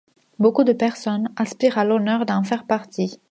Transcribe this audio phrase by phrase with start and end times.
[0.39, 3.19] Beaucoup de personnes aspirent à l'honneur d'en faire partie.